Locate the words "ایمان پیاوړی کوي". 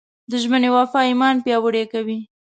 1.09-2.19